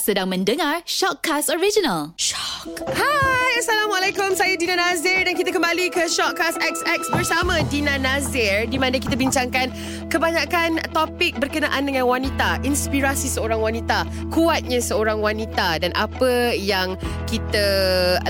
Sedang 0.00 0.32
mendengar 0.32 0.80
Shockcast 0.88 1.52
Original. 1.52 2.16
Shock. 2.16 2.80
Hai, 2.96 3.60
Assalamualaikum. 3.60 4.32
Saya 4.32 4.56
Dina 4.56 4.72
Nazir 4.72 5.28
dan 5.28 5.36
kita 5.36 5.52
kembali 5.52 5.92
ke 5.92 6.08
Shockcast 6.08 6.56
XX 6.64 7.12
bersama 7.12 7.60
Dina 7.68 8.00
Nazir 8.00 8.64
di 8.72 8.80
mana 8.80 8.96
kita 8.96 9.20
bincangkan 9.20 9.68
kebanyakan 10.08 10.80
topik 10.96 11.36
berkenaan 11.36 11.84
dengan 11.84 12.08
wanita, 12.08 12.64
inspirasi 12.64 13.28
seorang 13.28 13.60
wanita, 13.60 14.08
kuatnya 14.32 14.80
seorang 14.80 15.20
wanita 15.20 15.84
dan 15.84 15.92
apa 15.92 16.56
yang 16.56 16.96
kita 17.28 17.66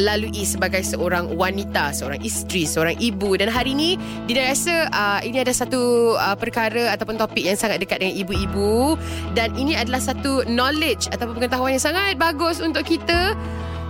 lalui 0.02 0.42
sebagai 0.42 0.82
seorang 0.82 1.30
wanita, 1.38 1.94
seorang 1.94 2.18
isteri, 2.26 2.66
seorang 2.66 2.98
ibu 2.98 3.38
dan 3.38 3.46
hari 3.46 3.78
ini 3.78 3.94
Dina 4.26 4.50
rasa 4.50 4.90
uh, 4.90 5.20
ini 5.22 5.38
ada 5.38 5.54
satu 5.54 6.14
uh, 6.18 6.34
perkara 6.34 6.90
ataupun 6.90 7.14
topik 7.22 7.46
yang 7.46 7.54
sangat 7.54 7.78
dekat 7.78 8.02
dengan 8.02 8.18
ibu-ibu 8.18 8.98
dan 9.38 9.54
ini 9.54 9.78
adalah 9.78 10.02
satu 10.02 10.42
knowledge 10.50 11.06
ataupun 11.14 11.51
pengetahuan 11.52 11.76
yang 11.76 11.84
sangat 11.84 12.16
bagus 12.16 12.64
untuk 12.64 12.80
kita 12.80 13.36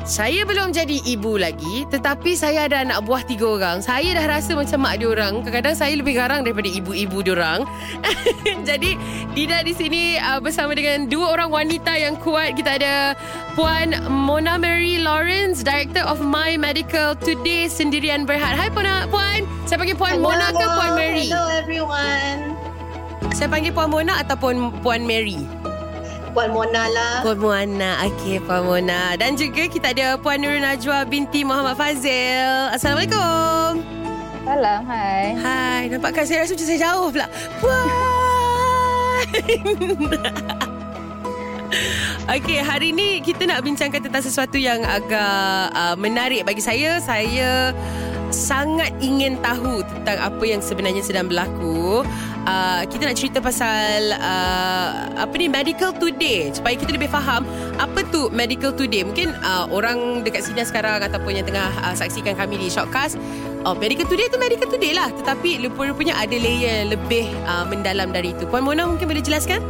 saya 0.03 0.43
belum 0.43 0.75
jadi 0.75 0.98
ibu 1.15 1.39
lagi 1.39 1.87
Tetapi 1.87 2.34
saya 2.34 2.66
ada 2.66 2.83
anak 2.83 3.07
buah 3.07 3.23
tiga 3.23 3.55
orang 3.55 3.87
Saya 3.87 4.19
dah 4.19 4.27
rasa 4.34 4.59
macam 4.59 4.83
mak 4.83 4.98
diorang 4.98 5.47
Kadang-kadang 5.47 5.79
saya 5.79 5.95
lebih 5.95 6.19
garang 6.19 6.43
daripada 6.43 6.67
ibu-ibu 6.67 7.23
diorang 7.23 7.62
Jadi 8.67 8.98
Dina 9.30 9.62
di 9.62 9.70
sini 9.70 10.19
uh, 10.19 10.43
bersama 10.43 10.75
dengan 10.75 11.06
dua 11.06 11.39
orang 11.39 11.55
wanita 11.55 11.95
yang 11.95 12.19
kuat 12.19 12.59
Kita 12.59 12.83
ada 12.83 13.15
Puan 13.55 13.95
Mona 14.11 14.59
Mary 14.59 14.98
Lawrence 14.98 15.62
Director 15.62 16.03
of 16.03 16.19
My 16.19 16.59
Medical 16.59 17.15
Today 17.15 17.70
Sendirian 17.70 18.27
Berhad 18.27 18.59
Hai 18.59 18.75
Puan, 18.75 19.06
Puan 19.06 19.47
Saya 19.70 19.79
panggil 19.79 19.95
Puan 19.95 20.19
Hello. 20.19 20.34
Mona 20.34 20.51
ke 20.51 20.67
Puan 20.67 20.91
Mary? 20.98 21.31
Hello 21.31 21.47
everyone. 21.47 22.59
Saya 23.31 23.47
panggil 23.47 23.70
Puan 23.70 23.87
Mona 23.87 24.19
ataupun 24.19 24.83
Puan 24.83 25.06
Mary? 25.06 25.39
Puan 26.32 26.48
Mona 26.48 26.88
lah. 26.88 27.20
Puan 27.20 27.36
Mona. 27.36 28.09
Okey, 28.09 28.41
Puan 28.41 28.64
Mona. 28.64 29.20
Dan 29.20 29.36
juga 29.36 29.69
kita 29.69 29.92
ada 29.92 30.16
Puan 30.16 30.41
Nurul 30.41 30.64
Najwa 30.64 31.05
binti 31.05 31.44
Muhammad 31.44 31.77
Fazil. 31.77 32.72
Assalamualaikum. 32.72 33.84
Salam, 34.42 34.80
hai. 34.89 35.36
Hai, 35.36 35.83
nampakkan 35.92 36.24
saya 36.24 36.48
rasa 36.48 36.56
macam 36.56 36.69
saya 36.72 36.80
jauh 36.80 37.08
pula. 37.12 37.28
Puan. 37.61 37.84
Okey, 42.33 42.58
hari 42.64 42.96
ni 42.96 43.20
kita 43.20 43.44
nak 43.44 43.61
bincangkan 43.61 44.00
tentang 44.00 44.24
sesuatu 44.24 44.56
yang 44.56 44.80
agak 44.89 45.69
uh, 45.77 45.96
menarik 46.00 46.48
bagi 46.48 46.64
saya. 46.64 46.96
Saya 47.05 47.77
sangat 48.33 48.89
ingin 49.05 49.36
tahu 49.44 49.84
tentang 49.84 50.17
apa 50.17 50.44
yang 50.48 50.64
sebenarnya 50.64 51.05
sedang 51.05 51.28
berlaku. 51.28 52.00
Uh, 52.43 52.83
kita 52.91 53.07
nak 53.07 53.15
cerita 53.15 53.39
pasal 53.39 54.19
uh, 54.19 54.91
apa 55.15 55.35
ni 55.39 55.47
medical 55.47 55.95
today 55.95 56.51
supaya 56.51 56.75
kita 56.75 56.91
lebih 56.91 57.07
faham 57.07 57.47
apa 57.79 58.03
tu 58.11 58.35
medical 58.35 58.75
today. 58.75 59.07
Mungkin 59.07 59.31
uh, 59.47 59.71
orang 59.71 60.27
dekat 60.27 60.51
sini 60.51 60.67
sekarang 60.67 61.07
ataupun 61.07 61.39
yang 61.39 61.47
tengah 61.47 61.70
uh, 61.87 61.95
saksikan 61.95 62.35
kami 62.35 62.59
di 62.59 62.67
shortcast 62.67 63.15
Oh, 63.63 63.79
medical 63.79 64.03
today 64.11 64.27
tu 64.27 64.43
medical 64.43 64.67
today 64.67 64.91
lah 64.91 65.07
Tetapi 65.23 65.63
rupa-rupanya 65.63 66.19
ada 66.19 66.35
layer 66.35 66.83
yang 66.83 66.98
lebih 66.98 67.31
uh, 67.47 67.63
mendalam 67.63 68.11
dari 68.11 68.35
itu 68.35 68.43
Puan 68.51 68.67
Mona 68.67 68.91
mungkin 68.91 69.07
boleh 69.07 69.23
jelaskan? 69.23 69.63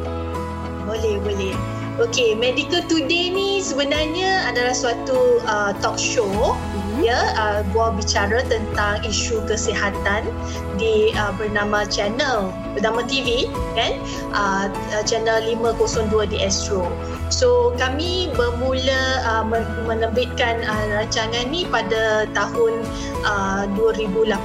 Boleh, 0.89 1.21
boleh. 1.21 1.53
Okey, 2.01 2.33
Medical 2.41 2.81
Today 2.89 3.29
ni 3.29 3.61
sebenarnya 3.61 4.49
adalah 4.49 4.73
suatu 4.73 5.45
uh, 5.45 5.77
talk 5.85 6.01
show. 6.01 6.57
Ya, 7.01 7.33
uh, 7.39 7.61
buah 7.73 7.97
bicara 7.97 8.45
tentang 8.45 9.01
isu 9.07 9.41
kesihatan 9.49 10.29
di 10.77 11.17
uh, 11.17 11.33
bernama 11.39 11.89
channel, 11.89 12.53
bernama 12.77 13.01
TV 13.09 13.49
kan? 13.73 13.97
Uh, 14.37 14.69
uh, 14.93 15.03
channel 15.09 15.41
502 15.41 16.29
di 16.29 16.39
Astro. 16.45 16.91
So 17.33 17.73
kami 17.81 18.29
bermula 18.37 19.25
uh, 19.25 19.45
menerbitkan 19.89 20.61
uh, 20.67 20.85
rancangan 21.01 21.49
ni 21.49 21.65
pada 21.65 22.29
tahun 22.37 22.85
uh, 23.25 23.65
2018. 23.79 24.37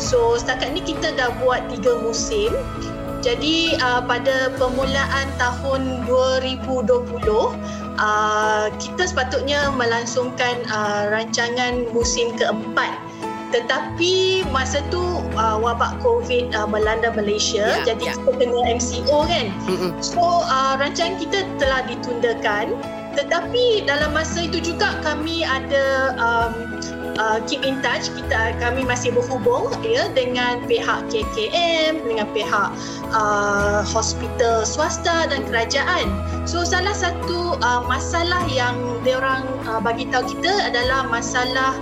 So 0.00 0.40
setakat 0.40 0.72
ni 0.72 0.80
kita 0.80 1.12
dah 1.14 1.30
buat 1.44 1.68
tiga 1.68 2.00
musim 2.00 2.54
jadi 3.24 3.80
uh, 3.80 4.04
pada 4.04 4.52
permulaan 4.60 5.26
tahun 5.40 6.04
2020 6.04 7.83
uh, 7.98 8.68
kita 8.80 9.08
sepatutnya 9.10 9.70
melangsungkan 9.74 10.62
uh, 10.70 11.10
rancangan 11.10 11.86
musim 11.92 12.34
keempat 12.36 12.92
tetapi 13.54 14.42
masa 14.50 14.82
tu 14.90 14.98
uh, 15.38 15.54
wabak 15.62 16.02
COVID 16.02 16.58
uh, 16.58 16.66
melanda 16.66 17.14
Malaysia 17.14 17.70
Ya, 17.86 17.94
jadi 17.94 18.10
ya. 18.10 18.14
kita 18.18 18.30
kena 18.34 18.60
MCO 18.66 19.18
kan. 19.30 19.46
Mm-mm. 19.70 19.90
So 20.02 20.42
uh, 20.42 20.74
rancangan 20.74 21.22
kita 21.22 21.46
telah 21.62 21.86
ditundakan 21.86 22.74
tetapi 23.14 23.86
dalam 23.86 24.10
masa 24.10 24.42
itu 24.50 24.58
juga 24.58 24.98
kami 25.06 25.46
ada 25.46 26.18
um, 26.18 26.82
uh, 27.18 27.38
keep 27.46 27.62
in 27.62 27.78
touch 27.80 28.10
kita 28.12 28.54
kami 28.58 28.82
masih 28.86 29.14
berhubung 29.14 29.70
ya 29.82 30.10
dengan 30.12 30.62
pihak 30.66 31.06
KKM 31.10 32.04
dengan 32.06 32.26
pihak 32.34 32.68
uh, 33.14 33.80
hospital 33.86 34.66
swasta 34.66 35.30
dan 35.30 35.46
kerajaan. 35.48 36.06
So 36.44 36.62
salah 36.62 36.94
satu 36.94 37.58
uh, 37.60 37.82
masalah 37.86 38.44
yang 38.50 38.76
diorang 39.02 39.46
uh, 39.68 39.80
bagi 39.80 40.10
tahu 40.10 40.36
kita 40.36 40.70
adalah 40.70 41.06
masalah 41.08 41.72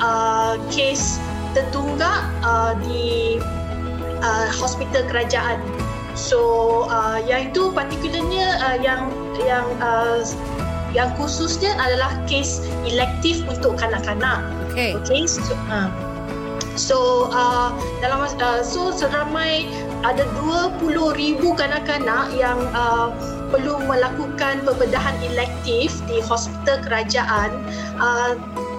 uh, 0.00 0.54
kes 0.72 1.18
tertunggak 1.52 2.24
uh, 2.44 2.72
di 2.84 3.38
uh, 4.24 4.48
hospital 4.56 5.04
kerajaan. 5.08 5.60
So 6.12 6.84
uh, 6.92 7.24
yang 7.24 7.52
itu 7.52 7.72
particularnya 7.72 8.60
uh, 8.60 8.78
yang 8.80 9.08
yang 9.40 9.64
uh, 9.80 10.20
yang 10.92 11.12
khususnya 11.16 11.72
adalah 11.80 12.12
kes 12.28 12.64
elektif 12.84 13.40
untuk 13.48 13.80
kanak-kanak. 13.80 14.44
Okay. 14.72 14.96
Okay, 15.04 15.28
so, 15.28 15.40
uh, 15.68 15.88
so 16.76 16.98
uh, 17.32 17.72
dalam 18.00 18.24
uh, 18.24 18.60
so 18.64 18.92
seramai 18.92 19.68
ada 20.04 20.24
20,000 20.80 21.40
kanak-kanak 21.56 22.32
yang 22.36 22.58
uh, 22.72 23.12
perlu 23.52 23.84
melakukan 23.84 24.64
pembedahan 24.64 25.12
elektif 25.20 25.92
di 26.08 26.24
hospital 26.24 26.80
kerajaan 26.80 27.52
uh, 28.00 28.32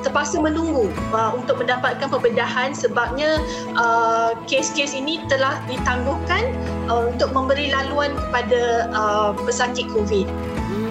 terpaksa 0.03 0.41
menunggu 0.41 0.91
uh, 1.15 1.31
untuk 1.37 1.63
mendapatkan 1.63 2.09
pembedahan 2.11 2.75
sebabnya 2.75 3.39
uh, 3.77 4.35
kes-kes 4.49 4.91
ini 4.97 5.21
telah 5.31 5.61
ditangguhkan 5.69 6.51
uh, 6.91 7.07
untuk 7.07 7.31
memberi 7.31 7.71
laluan 7.71 8.11
kepada 8.17 8.91
uh, 8.91 9.31
pesakit 9.45 9.87
COVID. 9.93 10.27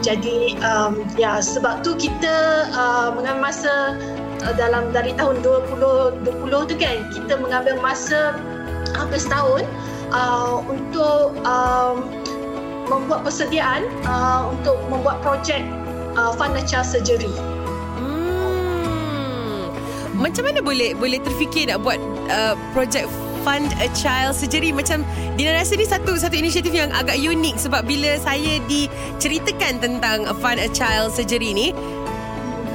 Jadi 0.02 0.58
um, 0.66 1.06
ya 1.14 1.38
sebab 1.38 1.86
tu 1.86 1.94
kita 1.94 2.66
uh, 2.74 3.14
mengambil 3.14 3.54
masa 3.54 3.94
uh, 4.42 4.54
dalam 4.58 4.90
dari 4.90 5.14
tahun 5.14 5.38
2020 5.46 6.70
tu 6.70 6.74
kan 6.74 7.06
kita 7.14 7.38
mengambil 7.38 7.78
masa 7.78 8.34
hampir 8.98 9.22
setahun 9.22 9.62
uh, 10.10 10.58
untuk 10.66 11.38
um, 11.46 12.02
membuat 12.90 13.22
persediaan 13.22 13.86
uh, 14.02 14.50
untuk 14.50 14.74
membuat 14.90 15.22
projek 15.22 15.62
uh, 16.18 16.34
child 16.66 16.86
surgery. 16.90 17.30
Hmm. 18.02 19.70
Macam 20.18 20.50
mana 20.50 20.58
boleh 20.60 20.98
boleh 20.98 21.22
terfikir 21.22 21.70
nak 21.70 21.78
buat 21.86 22.02
uh, 22.26 22.58
projek 22.74 23.06
fund 23.42 23.70
a 23.82 23.90
child 23.92 24.32
surgery 24.34 24.70
macam 24.70 25.06
Dina 25.38 25.58
rasa 25.58 25.74
ni 25.76 25.86
satu 25.86 26.14
satu 26.16 26.34
inisiatif 26.34 26.72
yang 26.72 26.90
agak 26.94 27.18
unik 27.18 27.58
sebab 27.58 27.82
bila 27.86 28.16
saya 28.22 28.62
diceritakan 28.70 29.82
tentang 29.82 30.26
fund 30.38 30.58
a 30.62 30.68
child 30.70 31.14
surgery 31.14 31.54
ni 31.54 31.70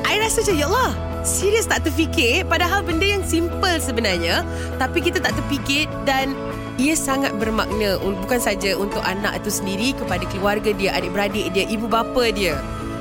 I 0.07 0.19
rasa 0.19 0.43
macam 0.43 0.55
ya 0.55 0.65
Allah 0.71 0.91
serius 1.27 1.67
tak 1.67 1.83
terfikir 1.83 2.47
padahal 2.47 2.85
benda 2.85 3.03
yang 3.03 3.23
simple 3.25 3.75
sebenarnya 3.83 4.47
tapi 4.79 5.03
kita 5.03 5.19
tak 5.19 5.35
terfikir 5.35 5.89
dan 6.07 6.31
ia 6.77 6.93
sangat 6.93 7.33
bermakna 7.41 7.97
bukan 7.97 8.37
saja 8.37 8.77
untuk 8.77 9.01
anak 9.01 9.41
itu 9.41 9.49
sendiri 9.49 9.97
kepada 9.97 10.23
keluarga 10.29 10.69
dia 10.77 10.93
adik-beradik 10.93 11.49
dia 11.51 11.65
ibu 11.65 11.89
bapa 11.89 12.29
dia. 12.29 12.53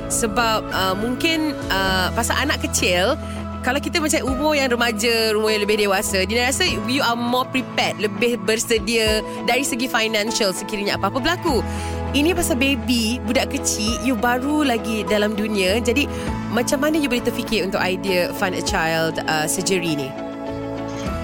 Sebab 0.09 0.71
uh, 0.73 0.95
mungkin 0.97 1.53
uh, 1.69 2.09
pasal 2.17 2.41
anak 2.41 2.65
kecil 2.65 3.13
kalau 3.67 3.83
kita 3.83 3.99
macam 3.99 4.31
umur 4.31 4.55
yang 4.55 4.71
remaja, 4.71 5.35
umur 5.35 5.51
yang 5.51 5.67
lebih 5.67 5.75
dewasa, 5.75 6.23
Dina 6.23 6.47
rasa 6.47 6.63
you 6.87 7.03
are 7.03 7.19
more 7.19 7.43
prepared, 7.51 7.99
lebih 7.99 8.39
bersedia 8.47 9.19
dari 9.43 9.67
segi 9.67 9.91
financial 9.91 10.55
sekiranya 10.55 10.95
apa-apa 10.95 11.19
berlaku. 11.19 11.59
Ini 12.15 12.31
pasal 12.31 12.55
baby, 12.55 13.19
budak 13.27 13.51
kecil, 13.51 13.99
you 14.07 14.15
baru 14.15 14.63
lagi 14.63 15.03
dalam 15.11 15.35
dunia. 15.35 15.83
Jadi, 15.83 16.07
macam 16.55 16.79
mana 16.79 16.95
you 16.95 17.11
boleh 17.11 17.27
terfikir 17.27 17.67
untuk 17.67 17.83
idea 17.83 18.31
fund 18.39 18.55
a 18.55 18.63
child 18.63 19.19
uh, 19.27 19.43
surgery 19.43 19.99
ni? 19.99 20.07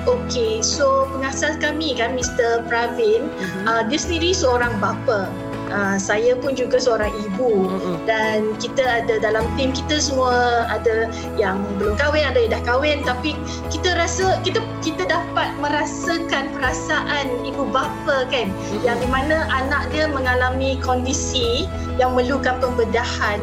Okey, 0.04 0.60
so 0.60 1.08
pengasas 1.16 1.56
kami 1.64 1.96
kan 1.96 2.12
Mr. 2.12 2.68
Pravin, 2.68 3.24
Mhm. 3.40 3.72
uh, 3.72 3.88
dia 3.88 3.96
sendiri 3.96 4.36
seorang 4.36 4.76
bapa. 4.84 5.32
Uh, 5.74 5.98
saya 5.98 6.38
pun 6.38 6.54
juga 6.54 6.78
seorang 6.78 7.10
ibu 7.10 7.68
Mm-mm. 7.68 7.98
dan 8.06 8.54
kita 8.62 9.04
ada 9.04 9.18
dalam 9.20 9.44
tim 9.58 9.74
kita 9.74 9.98
semua 9.98 10.70
ada 10.70 11.10
yang 11.36 11.60
belum 11.82 11.98
kahwin 11.98 12.24
ada 12.24 12.38
yang 12.38 12.54
dah 12.54 12.64
kahwin 12.64 13.02
tapi 13.02 13.34
kita 13.74 13.98
rasa 13.98 14.38
kita 14.46 14.62
kita 14.86 15.10
dapat 15.10 15.50
merasakan 15.58 16.54
perasaan 16.54 17.26
ibu 17.44 17.66
bapa 17.74 18.30
kan 18.30 18.48
Mm-mm. 18.54 18.86
yang 18.86 18.96
di 19.02 19.10
mana 19.10 19.50
anak 19.50 19.90
dia 19.90 20.06
mengalami 20.06 20.78
kondisi 20.80 21.66
yang 21.98 22.14
memerlukan 22.14 22.62
pembedahan 22.62 23.42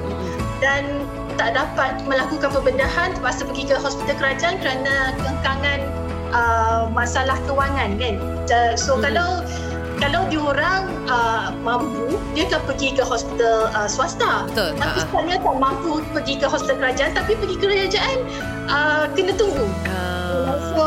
dan 0.62 0.86
tak 1.38 1.56
dapat 1.56 1.96
melakukan 2.04 2.52
pembedahan 2.52 3.16
terpaksa 3.16 3.48
pergi 3.48 3.64
ke 3.72 3.76
hospital 3.80 4.16
kerajaan 4.20 4.60
kerana 4.60 5.16
kengkangan 5.24 5.80
uh, 6.36 6.84
masalah 6.92 7.38
kewangan 7.48 7.96
kan 7.96 8.14
so 8.76 8.98
Hmm. 8.98 9.06
kalau 9.08 9.28
kalau 10.00 10.24
diorang 10.26 10.88
uh, 11.06 11.52
mampu 11.60 12.16
dia 12.32 12.48
akan 12.48 12.60
pergi 12.66 12.96
ke 12.96 13.04
hospital 13.04 13.68
uh, 13.70 13.84
swasta 13.84 14.48
Betul. 14.48 14.72
tapi 14.74 14.98
Ha, 14.98 15.04
sebenarnya 15.04 15.38
tak 15.38 15.56
mampu 15.56 15.90
pergi 16.10 16.34
ke 16.36 16.46
hospital 16.48 16.76
kerajaan 16.80 17.10
tapi 17.12 17.32
pergi 17.36 17.56
ke 17.56 17.66
kerajaan 17.68 18.18
uh, 18.66 19.04
kena 19.12 19.32
tunggu 19.36 19.66
ah. 19.86 20.56
So 20.72 20.82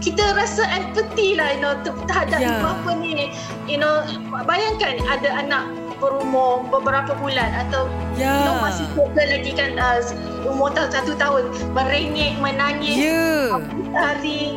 kita 0.00 0.36
rasa 0.36 0.68
empathy 0.68 1.36
lah 1.36 1.52
you 1.52 1.60
know 1.60 1.74
ter- 1.80 1.96
terhadap 2.04 2.38
yeah. 2.38 2.50
ibu 2.50 2.58
bapa 2.60 2.90
ni 2.96 3.32
you 3.64 3.76
know 3.76 4.04
bayangkan 4.44 5.00
ada 5.06 5.28
anak 5.38 5.64
berumur 5.96 6.60
beberapa 6.68 7.16
bulan 7.16 7.48
atau 7.64 7.88
Ya. 8.14 8.30
you 8.30 8.40
know 8.46 8.56
masih 8.60 8.84
kecil 8.92 9.26
lagi 9.26 9.52
kan 9.56 9.70
uh, 9.74 9.98
umur 10.44 10.70
ta- 10.70 10.86
satu 10.86 11.16
tahun 11.16 11.44
merengek 11.72 12.36
menangis 12.38 12.94
Ya. 13.00 13.56
hari 13.90 14.54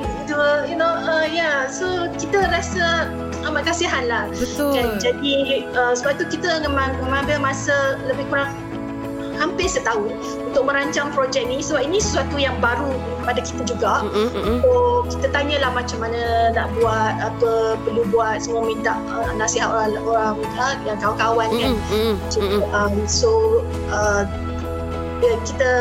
so 1.69 2.08
kita 2.18 2.48
rasa 2.50 3.12
amat 3.48 3.72
kasihan 3.72 4.04
lah 4.08 4.25
Betul. 4.36 4.98
jadi 5.00 5.68
uh, 5.75 5.94
sebab 5.94 6.19
tu 6.19 6.25
kita 6.40 6.64
mengambil 6.68 7.38
masa 7.40 8.00
lebih 8.08 8.28
kurang 8.28 8.52
hampir 9.38 9.69
setahun 9.69 10.10
untuk 10.50 10.66
merancang 10.66 11.14
projek 11.14 11.46
ni 11.46 11.62
sebab 11.62 11.86
ini 11.86 12.02
sesuatu 12.02 12.42
yang 12.42 12.58
baru 12.58 12.90
pada 13.22 13.38
kita 13.46 13.62
juga 13.69 14.02
mm-mm. 14.10 14.66
So 14.66 15.06
kita 15.14 15.30
tanyalah 15.30 15.72
macam 15.78 16.02
mana 16.02 16.52
nak 16.58 16.74
buat 16.81 17.14
apa 17.22 17.78
perlu 17.86 18.04
buat 18.10 18.42
semua 18.42 18.66
minta 18.66 18.98
uh, 19.14 19.31
nasihat 19.38 19.69
orang 19.69 19.94
orang 20.02 20.42
uh, 20.58 20.74
yang 20.90 20.98
kawan-kawan 20.98 21.48
kan. 21.54 21.74
So, 22.34 22.42
um, 22.74 22.94
so 23.06 23.30
uh, 23.94 24.25
ya, 25.22 25.38
kita 25.46 25.72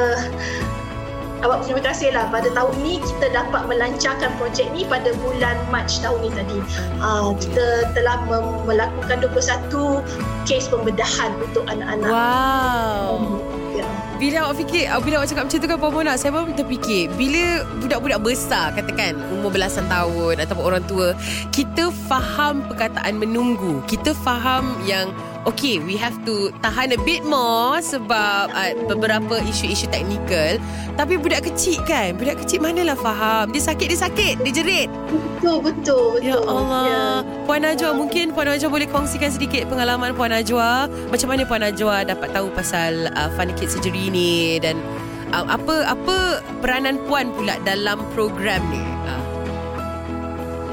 awak 1.44 1.64
terima 1.66 1.82
kasih 1.84 2.14
lah 2.14 2.28
pada 2.32 2.48
tahun 2.52 2.74
ni 2.80 3.02
kita 3.02 3.32
dapat 3.32 3.62
melancarkan 3.68 4.30
projek 4.40 4.68
ni 4.72 4.88
pada 4.88 5.12
bulan 5.20 5.56
Mac 5.68 5.88
tahun 5.90 6.18
ni 6.24 6.30
tadi. 6.32 6.58
Uh, 7.00 7.36
kita 7.36 7.92
telah 7.92 8.22
mem- 8.28 8.64
melakukan 8.64 9.16
21 9.24 10.48
kes 10.48 10.70
pembedahan 10.70 11.30
untuk 11.42 11.64
anak-anak. 11.68 12.10
Wow. 12.10 13.40
Ya. 13.76 13.88
Bila 14.16 14.48
awak 14.48 14.56
fikir 14.64 14.88
Bila 15.04 15.20
awak 15.20 15.28
cakap 15.28 15.44
macam 15.44 15.58
tu 15.60 15.68
kan 15.68 15.76
Puan 15.76 15.92
Mona 15.92 16.16
Saya 16.16 16.32
pun 16.32 16.56
terfikir 16.56 17.12
Bila 17.20 17.68
budak-budak 17.84 18.20
besar 18.24 18.72
Katakan 18.72 19.20
Umur 19.28 19.52
belasan 19.52 19.84
tahun 19.92 20.40
Ataupun 20.40 20.64
orang 20.64 20.84
tua 20.88 21.12
Kita 21.52 21.92
faham 22.08 22.64
perkataan 22.64 23.20
menunggu 23.20 23.84
Kita 23.84 24.16
faham 24.16 24.72
yang 24.88 25.12
Okay 25.46 25.78
we 25.78 25.94
have 25.94 26.18
to 26.26 26.50
Tahan 26.58 26.90
a 26.90 26.98
bit 27.06 27.22
more 27.22 27.78
Sebab 27.78 28.50
uh, 28.50 28.72
Beberapa 28.90 29.38
isu-isu 29.46 29.86
teknikal. 29.86 30.58
Tapi 30.98 31.14
budak 31.22 31.46
kecil 31.46 31.78
kan? 31.86 32.18
Budak 32.18 32.42
kecil 32.42 32.58
manalah 32.58 32.98
faham. 32.98 33.54
Dia 33.54 33.62
sakit 33.62 33.86
Dia 33.94 34.00
sakit. 34.10 34.34
Dia 34.42 34.52
jerit. 34.52 34.88
Betul 35.06 35.62
betul 35.62 36.18
betul. 36.18 36.26
Ya. 36.26 36.42
Allah 36.42 37.22
Puan 37.46 37.62
Najwa 37.62 37.94
mungkin 37.94 38.34
Puan 38.34 38.50
Najwa 38.50 38.68
boleh 38.74 38.88
kongsikan 38.90 39.30
sedikit 39.30 39.70
Pengalaman 39.70 40.18
Puan 40.18 40.34
Najwa? 40.34 40.90
Macam 41.14 41.28
mana 41.30 41.46
Puan 41.46 41.62
Najwa 41.62 42.02
Dapat 42.02 42.28
tahu 42.34 42.50
pasal 42.50 43.14
uh, 43.14 43.30
Funny 43.38 43.54
Kids 43.54 43.78
Surgery 43.78 44.10
ni 44.10 44.58
Dan 44.58 44.82
uh, 45.30 45.46
Apa 45.46 45.94
Apa 45.94 46.42
Peranan 46.58 46.98
Puan 47.06 47.30
pula 47.30 47.54
Dalam 47.62 48.02
program 48.18 48.66
ni? 48.74 48.82
Uh. 49.06 49.22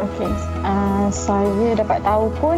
Okey. 0.03 0.31
Uh, 0.65 1.07
saya 1.13 1.77
dapat 1.77 2.01
tahu 2.01 2.27
pun 2.41 2.57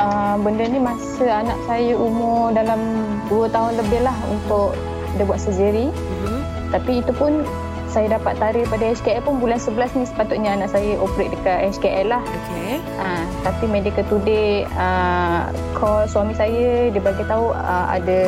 uh, 0.00 0.34
benda 0.40 0.64
ni 0.66 0.78
masa 0.80 1.44
anak 1.44 1.58
saya 1.66 1.94
umur 1.94 2.54
dalam 2.54 2.80
2 3.28 3.50
tahun 3.50 3.72
lebih 3.78 4.00
lah 4.06 4.16
untuk 4.30 4.74
dia 5.14 5.24
buat 5.26 5.38
surgery. 5.38 5.90
uh-huh. 5.90 6.40
Tapi 6.74 7.02
itu 7.02 7.12
pun 7.14 7.46
saya 7.86 8.18
dapat 8.18 8.34
tarik 8.42 8.66
pada 8.66 8.90
HKL 8.90 9.22
pun 9.22 9.38
bulan 9.38 9.62
11 9.62 9.94
ni 9.94 10.04
sepatutnya 10.10 10.58
anak 10.58 10.74
saya 10.74 10.98
operate 10.98 11.30
dekat 11.38 11.70
HKL 11.78 12.10
lah. 12.10 12.22
Okay 12.22 12.54
Uh, 12.94 13.26
tapi 13.42 13.66
medical 13.66 14.06
today 14.06 14.62
uh, 14.78 15.50
call 15.74 16.06
suami 16.06 16.30
saya 16.30 16.94
dia 16.94 17.02
bagi 17.02 17.26
tahu 17.26 17.50
uh, 17.50 17.86
ada 17.90 18.22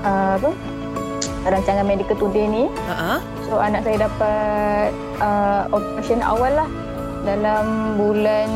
uh, 0.00 0.40
apa 0.40 0.50
rancangan 1.44 1.84
medical 1.84 2.16
today 2.16 2.48
ni 2.48 2.64
uh-huh. 2.64 3.20
So 3.44 3.60
anak 3.60 3.84
saya 3.84 4.08
dapat 4.08 4.88
uh, 5.20 5.68
operation 5.68 6.24
awal 6.24 6.64
lah 6.64 6.68
dalam 7.28 7.96
bulan 8.00 8.48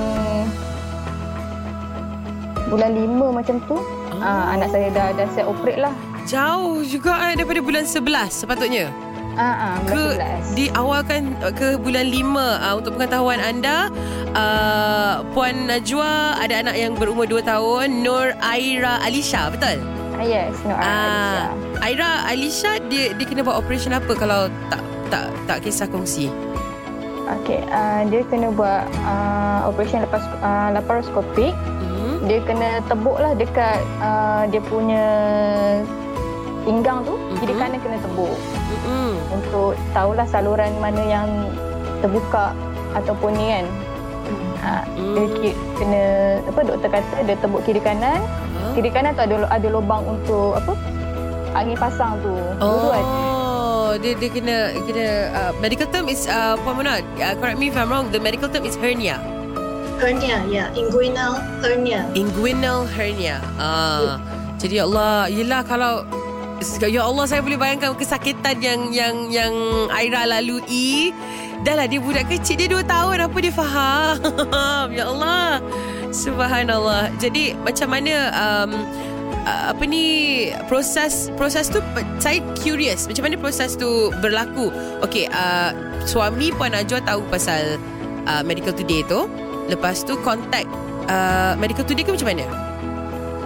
bulan 2.69 2.91
lima 2.95 3.27
macam 3.33 3.57
tu. 3.65 3.77
oh. 3.77 4.21
Uh, 4.21 4.45
anak 4.55 4.69
saya 4.73 4.89
dah 4.93 5.13
dah 5.17 5.27
set 5.35 5.45
operate 5.49 5.81
lah. 5.81 5.95
Jauh 6.29 6.85
juga 6.85 7.33
eh, 7.33 7.41
Daripada 7.41 7.65
bulan 7.65 7.89
11 7.89 8.05
Sepatutnya 8.29 8.93
Ah 9.41 9.81
uh, 9.81 9.89
ke 9.89 9.97
bulan 9.97 10.45
11. 10.45 10.59
diawalkan 10.61 11.23
uh, 11.41 11.55
ke 11.57 11.69
bulan 11.81 12.05
5 12.05 12.37
uh, 12.37 12.75
untuk 12.77 12.93
pengetahuan 13.01 13.41
anda 13.41 13.89
uh, 14.37 15.25
Puan 15.33 15.73
Najwa 15.73 16.37
ada 16.37 16.61
anak 16.61 16.77
yang 16.77 16.93
berumur 17.01 17.25
2 17.25 17.49
tahun 17.49 18.05
Nur 18.05 18.37
Aira 18.45 19.01
Alisha 19.01 19.49
betul? 19.49 19.81
Ah, 20.19 20.27
yes, 20.27 20.51
no, 20.67 20.75
ah. 20.75 20.83
Ah, 20.83 21.87
Aira 21.87 22.27
Alisha 22.27 22.83
dia 22.91 23.15
dia 23.15 23.25
kena 23.25 23.47
buat 23.47 23.55
operation 23.55 23.95
apa 23.95 24.19
kalau 24.19 24.51
tak 24.67 24.83
tak 25.15 25.31
tak 25.47 25.59
kisah 25.63 25.87
kongsi. 25.87 26.27
Okay, 27.39 27.63
uh, 27.71 28.03
dia 28.11 28.27
kena 28.27 28.51
buat 28.51 28.83
uh, 29.07 29.71
operation 29.71 30.03
lepas 30.03 30.27
uh, 30.43 30.75
laparoskopik. 30.75 31.55
Hmm. 31.55 31.88
Dia 32.27 32.39
kena 32.43 32.83
tebuk 32.89 33.17
lah 33.17 33.33
dekat 33.35 33.79
uh, 34.01 34.43
dia 34.51 34.59
punya 34.59 35.07
pinggang 36.65 37.07
tu. 37.07 37.15
Mhm. 37.15 37.37
Kiri 37.39 37.55
kanan 37.55 37.79
kena 37.79 37.97
tebuk. 38.03 38.35
Hmm. 38.85 39.15
Untuk 39.31 39.79
tahulah 39.93 40.27
saluran 40.27 40.73
mana 40.83 41.03
yang 41.05 41.29
terbuka 42.01 42.53
ataupun 42.95 43.31
ni 43.35 43.47
kan. 43.55 43.67
Uh, 44.59 44.83
dia 45.15 45.25
Hmm. 45.25 45.55
kena 45.79 46.03
apa 46.43 46.61
doktor 46.67 46.91
kata 46.91 47.17
dia 47.23 47.37
tebuk 47.39 47.63
kiri 47.63 47.79
kanan 47.79 48.19
Ah. 48.59 48.75
kiri 48.75 48.91
kanan 48.91 49.15
tu 49.15 49.23
ada 49.23 49.47
ada 49.49 49.69
lubang 49.71 50.03
untuk 50.03 50.59
apa 50.59 50.75
angin 51.55 51.79
pasang 51.79 52.19
tu 52.19 52.35
ada 52.59 52.99
Oh, 53.89 53.97
dia 53.97 54.13
dia 54.19 54.29
kena 54.29 54.57
kena 54.85 55.07
uh, 55.33 55.53
medical 55.63 55.89
term 55.89 56.11
is 56.11 56.27
uh, 56.27 56.59
Puan 56.61 56.77
Mona, 56.77 57.01
uh, 57.01 57.35
correct 57.39 57.57
me 57.57 57.71
if 57.71 57.79
I'm 57.79 57.89
wrong. 57.89 58.11
The 58.13 58.21
medical 58.21 58.51
term 58.51 58.67
is 58.67 58.77
hernia. 58.77 59.17
Hernia, 59.99 60.47
ya, 60.47 60.71
inguinal 60.79 61.43
hernia. 61.59 62.07
Inguinal 62.15 62.87
hernia. 62.87 63.43
Ah. 63.59 64.23
Jadi 64.59 64.79
ya 64.79 64.87
Allah, 64.87 65.27
yelah 65.27 65.63
kalau 65.67 66.07
Ya 66.83 67.07
Allah 67.07 67.23
saya 67.31 67.39
boleh 67.39 67.55
bayangkan 67.55 67.95
kesakitan 67.95 68.59
yang 68.59 68.91
yang 68.91 69.15
yang 69.31 69.55
Aira 69.95 70.27
lalui. 70.27 71.15
Dah 71.63 71.79
lah 71.79 71.87
dia 71.87 72.03
budak 72.03 72.27
kecil 72.27 72.59
dia 72.59 72.67
2 72.67 72.83
tahun 72.83 73.31
apa 73.31 73.37
dia 73.39 73.55
faham. 73.55 74.15
ya 74.99 75.07
Allah. 75.07 75.63
Subhanallah. 76.11 77.15
Jadi 77.23 77.55
macam 77.63 77.95
mana 77.95 78.15
um, 78.35 78.71
uh, 79.47 79.65
apa 79.71 79.83
ni 79.87 80.07
proses 80.67 81.31
proses 81.39 81.71
tu 81.71 81.79
saya 82.19 82.43
curious 82.59 83.07
macam 83.07 83.31
mana 83.31 83.39
proses 83.39 83.79
tu 83.79 84.11
berlaku. 84.19 84.75
Okey, 85.07 85.31
uh, 85.31 85.71
suami 86.11 86.51
Puan 86.51 86.75
Najwa 86.75 86.99
tahu 87.07 87.23
pasal 87.31 87.79
uh, 88.27 88.43
medical 88.43 88.75
today 88.75 89.07
tu. 89.07 89.31
Lepas 89.69 90.01
tu 90.03 90.17
contact 90.25 90.69
uh, 91.07 91.53
medical 91.61 91.85
today 91.85 92.03
ke 92.03 92.11
macam 92.13 92.29
mana? 92.33 92.69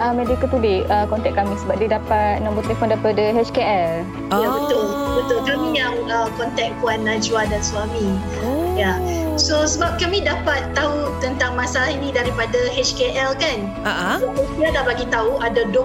uh, 0.03 0.11
medical 0.11 0.49
today 0.51 0.83
uh, 0.91 1.07
contact 1.07 1.39
kami 1.39 1.55
sebab 1.63 1.79
dia 1.79 1.95
dapat 1.95 2.43
nombor 2.43 2.67
telefon 2.67 2.91
daripada 2.91 3.31
HKL 3.31 4.03
Ya 4.03 4.35
Oh. 4.35 4.67
betul. 4.67 4.87
Betul. 5.13 5.39
Kami 5.47 5.69
yang 5.77 5.95
uh, 6.09 6.27
kontak 6.35 6.75
Puan 6.83 7.05
Najwa 7.07 7.47
dan 7.47 7.63
suami. 7.63 8.17
Oh. 8.43 8.75
Ya. 8.75 8.97
So 9.37 9.69
sebab 9.69 10.01
kami 10.01 10.25
dapat 10.25 10.73
tahu 10.73 11.13
tentang 11.21 11.55
masalah 11.55 11.93
ini 11.93 12.11
daripada 12.11 12.57
HKL 12.73 13.37
kan. 13.37 13.59
Ah, 13.85 14.17
ah. 14.17 14.19
Dia 14.57 14.73
dah 14.73 14.85
bagi 14.89 15.05
tahu 15.13 15.37
ada 15.39 15.69
20,000 15.69 15.77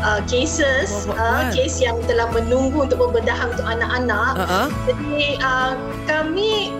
uh, 0.00 0.20
cases, 0.30 1.10
Wah, 1.10 1.18
uh, 1.18 1.42
kes 1.50 1.82
yang 1.82 1.98
telah 2.06 2.30
menunggu 2.30 2.86
untuk 2.86 3.02
pembedahan 3.10 3.50
untuk 3.50 3.66
anak-anak. 3.66 4.32
Ah, 4.38 4.46
ah. 4.46 4.66
Jadi 4.86 5.38
uh, 5.42 5.74
kami 6.06 6.70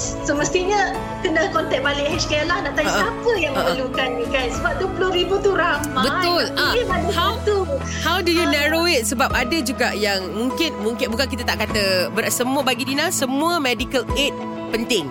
semestinya 0.00 0.96
kena 1.20 1.52
kontak 1.52 1.84
balik 1.84 2.08
HKL 2.08 2.48
lah 2.48 2.58
nak 2.64 2.72
tanya 2.74 2.88
Uh-uh. 2.88 3.00
siapa 3.04 3.30
yang 3.36 3.52
Uh-uh. 3.52 3.66
memerlukan 3.76 4.08
ni 4.16 4.26
kan 4.32 4.46
sebab 4.50 4.72
20,000 4.80 5.44
tu 5.44 5.52
ramai 5.52 6.04
Betul. 6.08 6.44
Ah, 6.56 6.72
ada 6.72 7.12
how- 7.12 7.36
satu 7.36 7.56
How 8.00 8.18
do 8.24 8.32
you 8.32 8.48
narrow 8.48 8.88
it? 8.88 9.04
Sebab 9.04 9.28
ada 9.30 9.56
juga 9.60 9.92
yang 9.92 10.24
mungkin 10.32 10.72
mungkin 10.80 11.12
bukan 11.12 11.28
kita 11.28 11.44
tak 11.44 11.68
kata 11.68 12.08
ber, 12.10 12.24
semua 12.32 12.64
bagi 12.64 12.88
Dina 12.88 13.12
semua 13.12 13.60
medical 13.60 14.08
aid 14.16 14.32
penting. 14.72 15.04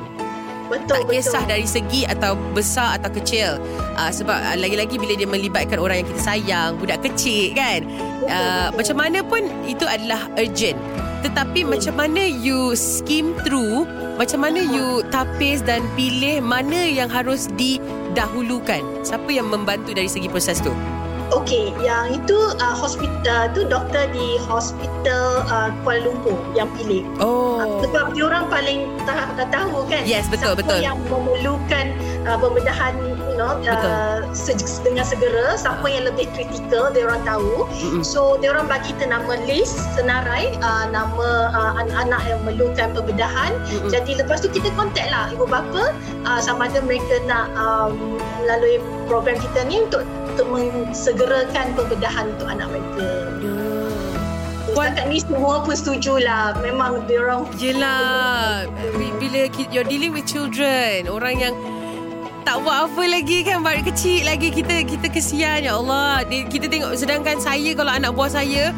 Betul, 0.69 1.01
tak 1.01 1.09
kisah 1.09 1.41
betul. 1.41 1.49
dari 1.49 1.65
segi 1.65 2.01
atau 2.05 2.37
besar 2.53 3.01
atau 3.01 3.09
kecil 3.09 3.57
uh, 3.97 4.11
sebab 4.13 4.37
uh, 4.37 4.53
lagi-lagi 4.53 5.01
bila 5.01 5.17
dia 5.17 5.25
melibatkan 5.25 5.81
orang 5.81 6.05
yang 6.05 6.09
kita 6.13 6.21
sayang 6.21 6.77
budak 6.77 7.01
kecil 7.01 7.57
kan 7.57 7.81
uh, 8.29 8.69
betul. 8.69 8.77
macam 8.77 8.95
mana 9.01 9.19
pun 9.25 9.41
itu 9.65 9.81
adalah 9.89 10.29
urgent 10.37 10.77
tetapi 11.21 11.63
hmm. 11.63 11.69
macam 11.75 11.93
mana 11.95 12.21
you 12.23 12.73
skim 12.75 13.35
through 13.43 13.83
macam 14.19 14.43
mana 14.43 14.59
you 14.59 15.03
tapis 15.13 15.63
dan 15.63 15.83
pilih 15.95 16.43
mana 16.43 16.87
yang 16.87 17.07
harus 17.07 17.47
didahulukan 17.55 18.81
siapa 19.03 19.29
yang 19.31 19.47
membantu 19.47 19.95
dari 19.95 20.07
segi 20.07 20.27
proses 20.27 20.59
tu 20.59 20.71
Okey, 21.29 21.71
yang 21.79 22.09
itu 22.11 22.33
uh, 22.57 22.73
hospital 22.73 23.49
tu 23.53 23.61
doktor 23.63 24.09
di 24.09 24.41
hospital 24.41 25.45
uh, 25.45 25.69
Kuala 25.81 26.01
Lumpur 26.03 26.37
yang 26.53 26.69
pilih. 26.73 27.05
oh 27.19 27.47
Uh, 27.59 27.83
sebab 27.83 28.15
dia 28.15 28.23
orang 28.23 28.47
paling 28.47 28.87
ta- 29.03 29.27
ta- 29.35 29.51
tahu 29.51 29.83
kan 29.91 30.07
Yes, 30.07 30.31
betul, 30.31 30.55
siapa 30.55 30.63
betul. 30.63 30.79
yang 30.79 30.95
memerlukan 31.11 31.91
uh, 32.23 32.39
pembedahan 32.39 32.95
you 33.27 33.35
know 33.35 33.59
uh, 33.67 34.23
se- 34.31 34.55
dengan 34.79 35.03
segera 35.03 35.59
siapa 35.59 35.83
yang 35.83 36.07
lebih 36.07 36.31
kritikal 36.31 36.87
dia 36.87 37.03
orang 37.03 37.19
tahu 37.27 37.67
Mm-mm. 37.67 37.99
so 37.99 38.39
dia 38.39 38.55
orang 38.55 38.71
bagi 38.71 38.95
kita 38.95 39.11
nama 39.11 39.35
list 39.43 39.75
senarai 39.91 40.55
uh, 40.63 40.87
nama 40.87 41.27
uh, 41.51 41.73
anak-anak 41.83 42.21
yang 42.31 42.39
memerlukan 42.47 42.87
pembedahan 42.95 43.51
Mm-mm. 43.67 43.91
jadi 43.91 44.23
lepas 44.23 44.39
tu 44.39 44.47
kita 44.47 44.71
contact 44.79 45.11
lah 45.11 45.27
ibu 45.27 45.43
bapa 45.43 45.91
uh, 46.23 46.39
sama 46.39 46.71
ada 46.71 46.79
mereka 46.79 47.19
nak 47.27 47.51
um, 47.59 48.15
melalui 48.39 48.79
program 49.11 49.35
kita 49.35 49.67
ni 49.67 49.83
untuk 49.83 50.07
untuk 50.39 50.55
mensegerakan 50.55 51.75
pembedahan 51.75 52.31
untuk 52.31 52.47
anak 52.47 52.71
mereka. 52.71 53.07
Puan- 54.71 54.95
Setakat 54.95 55.05
ni 55.11 55.19
semua 55.19 55.53
pun 55.59 55.75
setuju 55.75 56.15
lah. 56.23 56.55
Memang 56.63 57.03
dia 57.03 57.19
orang 57.19 57.43
Yelah. 57.59 58.63
Bi- 58.95 59.15
Bila 59.19 59.51
you're 59.67 59.83
dealing 59.83 60.15
with 60.15 60.23
children. 60.23 61.11
Orang 61.11 61.43
yang 61.43 61.51
tak 62.47 62.63
buat 62.63 62.87
apa 62.87 63.03
lagi 63.03 63.43
kan 63.43 63.59
Baru 63.59 63.83
kecil 63.83 64.23
lagi 64.23 64.47
Kita 64.47 64.79
kita 64.87 65.11
kesian. 65.11 65.67
Ya 65.67 65.75
Allah. 65.75 66.23
Dia, 66.23 66.47
Kita 66.47 66.71
tengok 66.71 66.95
Sedangkan 66.95 67.35
saya 67.43 67.75
Kalau 67.75 67.91
anak 67.91 68.15
buah 68.15 68.31
saya 68.31 68.71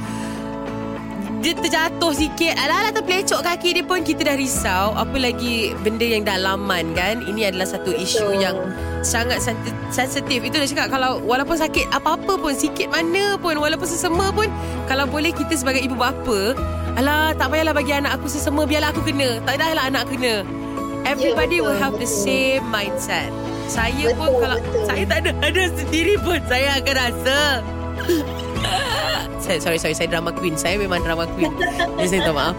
Dia 1.45 1.53
terjatuh 1.53 2.13
sikit. 2.17 2.57
Alah-alah 2.57 2.89
terpelecok 2.91 3.45
kaki 3.45 3.69
dia 3.77 3.85
pun. 3.85 4.01
Kita 4.01 4.25
dah 4.25 4.33
risau. 4.33 4.97
Apa 4.97 5.13
lagi 5.13 5.77
Benda 5.77 6.09
yang 6.09 6.25
dalaman 6.25 6.97
kan? 6.97 7.21
Ini 7.21 7.53
adalah 7.53 7.69
satu 7.69 7.93
isu 7.93 8.33
yang 8.33 8.57
Sangat 9.01 9.41
sensitif 9.89 10.39
Itu 10.45 10.55
dah 10.61 10.67
cakap 10.69 10.87
Kalau 10.93 11.21
walaupun 11.25 11.57
sakit 11.57 11.89
Apa-apa 11.89 12.37
pun 12.37 12.53
Sikit 12.53 12.89
mana 12.93 13.35
pun 13.41 13.57
Walaupun 13.57 13.89
sesama 13.89 14.29
pun 14.29 14.45
Kalau 14.85 15.09
boleh 15.09 15.33
kita 15.33 15.57
sebagai 15.57 15.81
ibu 15.81 15.97
bapa 15.97 16.53
Alah 16.99 17.31
tak 17.35 17.55
payahlah 17.55 17.71
bagi 17.71 17.95
anak 17.95 18.19
aku 18.19 18.27
sesama 18.27 18.67
Biarlah 18.67 18.91
aku 18.91 19.01
kena. 19.07 19.39
Tak 19.47 19.55
payahlah 19.57 19.85
anak 19.87 20.03
kena. 20.11 20.43
Everybody 21.07 21.63
betul, 21.63 21.71
will 21.71 21.79
have 21.79 21.95
the 21.97 22.05
betul. 22.05 22.23
same 22.27 22.63
mindset. 22.69 23.31
Saya 23.71 24.11
pun 24.19 24.27
Betul, 24.27 24.41
kalau 24.43 24.57
betul. 24.59 24.83
Saya 24.85 25.03
tak 25.07 25.17
ada 25.23 25.31
ada 25.39 25.63
sendiri 25.71 26.15
pun 26.19 26.39
Saya 26.51 26.67
akan 26.83 26.95
rasa 26.99 27.37
saya, 29.41 29.59
sorry 29.59 29.79
sorry 29.81 29.95
saya 29.97 30.07
drama 30.07 30.31
queen. 30.31 30.55
Saya 30.55 30.77
memang 30.77 31.01
drama 31.01 31.25
queen. 31.33 31.51
Jadi 31.97 32.07
saya 32.07 32.19
minta 32.21 32.33
maaf. 32.33 32.55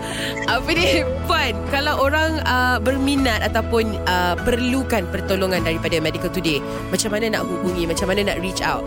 Apa 0.50 0.70
ni 0.74 1.04
Puan 1.30 1.54
kalau 1.70 2.02
orang 2.02 2.42
uh, 2.44 2.78
berminat 2.82 3.42
ataupun 3.46 3.94
uh, 4.10 4.34
perlukan 4.42 5.06
pertolongan 5.14 5.62
daripada 5.62 6.02
medical 6.02 6.28
today 6.28 6.60
macam 6.90 7.14
mana 7.14 7.30
nak 7.38 7.46
hubungi? 7.46 7.86
Macam 7.86 8.10
mana 8.10 8.26
nak 8.26 8.42
reach 8.42 8.60
out? 8.60 8.82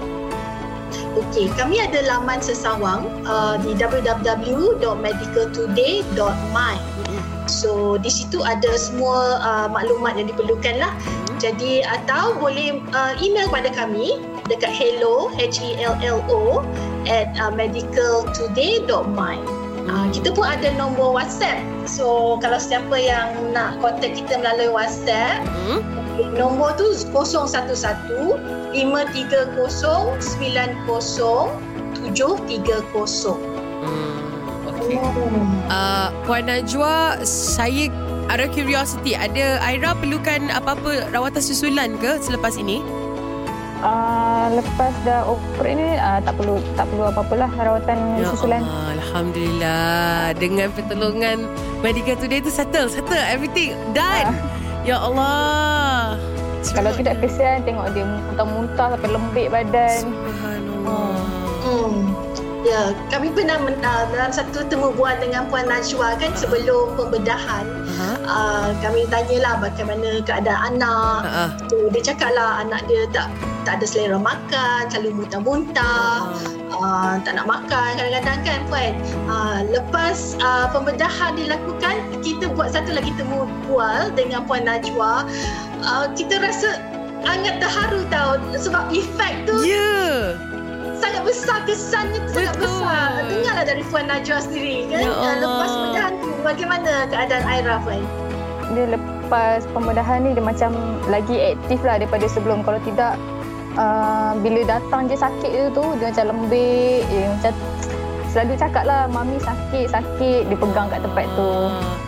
Okey, 1.16 1.48
kami 1.56 1.80
ada 1.80 2.04
laman 2.04 2.44
sesawang 2.44 3.08
uh, 3.24 3.56
di 3.64 3.72
www.medicaltoday.my. 3.80 6.76
So 7.48 7.96
di 8.02 8.10
situ 8.12 8.44
ada 8.44 8.76
semua 8.76 9.40
uh, 9.40 9.72
maklumat 9.72 10.20
yang 10.20 10.28
diperlukan 10.28 10.76
lah. 10.76 10.92
Jadi 11.40 11.84
atau 11.84 12.36
boleh 12.36 12.84
uh, 12.96 13.14
email 13.24 13.48
kepada 13.48 13.70
kami 13.76 14.20
dekat 14.48 14.72
hello 14.72 15.28
h 15.36 15.60
e 15.60 15.76
l 15.80 15.96
l 16.00 16.20
o 16.32 16.64
at 17.10 17.32
uh, 17.38 17.54
medicaltoday.my. 17.54 19.38
Uh, 19.86 20.10
kita 20.10 20.34
pun 20.34 20.46
ada 20.50 20.74
nombor 20.74 21.14
WhatsApp. 21.14 21.62
So 21.86 22.38
kalau 22.42 22.58
siapa 22.58 22.98
yang 22.98 23.54
nak 23.54 23.78
contact 23.80 24.18
kita 24.18 24.42
melalui 24.42 24.74
WhatsApp, 24.74 25.46
hmm? 25.46 26.06
Nombor 26.36 26.80
tu 26.80 26.96
011 26.96 27.52
530 27.52 28.74
90 28.74 30.16
730. 32.06 33.36
Hmm, 33.86 34.20
okay. 34.68 34.98
Uh, 35.68 36.10
Puan 36.24 36.48
Najwa, 36.48 37.20
saya 37.24 37.92
ada 38.32 38.50
curiosity. 38.50 39.14
Ada 39.14 39.60
Aira 39.64 39.94
perlukan 39.98 40.50
apa-apa 40.52 41.12
rawatan 41.12 41.44
susulan 41.44 42.00
ke 42.00 42.18
selepas 42.24 42.56
ini? 42.58 42.82
Uh, 43.84 44.56
lepas 44.56 44.94
dah 45.04 45.28
operate 45.28 45.76
ni 45.78 46.00
uh, 46.00 46.18
tak 46.24 46.34
perlu 46.40 46.58
tak 46.80 46.88
perlu 46.90 47.04
apa-apalah 47.12 47.52
rawatan 47.60 47.98
susulan. 48.24 48.64
Ya 48.64 48.72
Allah, 48.72 48.88
Alhamdulillah. 48.98 50.20
Dengan 50.40 50.68
pertolongan 50.72 51.38
Medical 51.84 52.16
Today 52.18 52.40
tu 52.40 52.50
settle, 52.50 52.88
settle 52.88 53.20
everything 53.28 53.76
done. 53.92 54.32
Ya 54.88 54.98
Allah. 55.02 56.16
Kalau 56.66 56.92
tidak 56.98 57.22
kesian 57.22 57.62
tengok 57.62 57.94
dia 57.94 58.06
muntah-muntah 58.10 58.98
sampai 58.98 59.10
lembik 59.12 59.48
badan. 59.54 60.02
Subhanallah. 60.02 61.18
Hmm. 61.66 61.94
Ya, 62.66 62.98
kami 63.14 63.30
pernah 63.30 63.62
men- 63.62 63.78
uh, 63.86 64.10
dalam 64.10 64.34
satu 64.34 64.66
temu 64.66 64.90
bual 64.98 65.14
dengan 65.22 65.46
Puan 65.54 65.70
Najwa 65.70 66.18
kan 66.18 66.34
sebelum 66.34 66.98
pembedahan. 66.98 67.85
Ha? 68.26 68.34
Uh, 68.34 68.68
kami 68.82 69.06
tanyalah 69.08 69.62
bagaimana 69.62 70.20
keadaan 70.26 70.78
anak. 70.78 71.22
Ha. 71.26 71.44
So, 71.70 71.88
dia 71.90 72.02
cakap 72.02 72.34
lah 72.34 72.66
anak 72.66 72.84
dia 72.90 73.06
tak 73.14 73.30
tak 73.66 73.82
ada 73.82 73.86
selera 73.86 74.18
makan, 74.18 74.90
selalu 74.90 75.26
muntah-muntah. 75.26 76.30
uh, 76.76 77.18
tak 77.24 77.40
nak 77.40 77.48
makan 77.48 77.90
kadang-kadang 77.96 78.40
kan 78.44 78.60
Puan 78.68 78.94
uh, 79.26 79.64
lepas 79.72 80.36
uh, 80.44 80.68
pembedahan 80.70 81.34
dilakukan 81.34 81.96
kita 82.20 82.52
buat 82.52 82.76
satu 82.76 82.92
lagi 82.94 83.16
temu 83.16 83.48
bual 83.66 84.12
dengan 84.14 84.44
Puan 84.44 84.68
Najwa 84.68 85.24
uh, 85.82 86.06
kita 86.14 86.42
rasa 86.44 86.82
sangat 87.24 87.58
terharu 87.58 88.06
tau 88.12 88.38
sebab 88.54 88.92
efek 88.92 89.48
tu 89.50 89.56
Ya. 89.66 90.36
sangat 91.00 91.24
besar 91.26 91.64
kesannya 91.66 92.22
tu 92.28 92.38
sangat 92.38 92.54
Betul. 92.60 92.70
besar 92.70 93.10
dengarlah 93.32 93.66
dari 93.66 93.84
Puan 93.88 94.06
Najwa 94.06 94.38
sendiri 94.44 94.86
kan 94.92 95.02
Ya 95.02 95.32
lepas 95.40 95.70
pembedahan 95.72 96.14
tu 96.20 96.30
bagaimana 96.46 97.10
keadaan 97.10 97.44
Aira 97.50 97.82
Puan 97.82 98.06
Dia 98.78 98.86
lepas 98.94 99.66
pembedahan 99.74 100.22
ni 100.22 100.38
dia 100.38 100.46
macam 100.46 100.72
lagi 101.10 101.58
aktif 101.58 101.82
lah 101.82 101.98
daripada 101.98 102.30
sebelum. 102.30 102.62
Kalau 102.62 102.78
tidak 102.86 103.18
uh, 103.74 104.38
bila 104.46 104.62
datang 104.70 105.10
je 105.10 105.18
sakit 105.18 105.50
dia 105.50 105.66
tu 105.74 105.86
dia 105.98 106.14
macam 106.14 106.26
lembik. 106.30 107.02
Dia 107.10 107.26
macam 107.34 107.54
selalu 108.30 108.54
cakap 108.62 108.84
lah 108.86 109.10
mami 109.10 109.38
sakit 109.42 109.90
sakit 109.90 110.42
dia 110.46 110.58
pegang 110.58 110.88
kat 110.94 111.02
tempat 111.02 111.26
tu. 111.34 111.50
Ah. 111.50 112.05